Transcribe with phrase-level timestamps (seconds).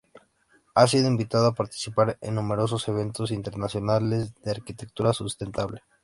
[0.73, 5.83] Ha sido invitado a participar en numerosos eventos internacionales de arquitectura sustentable.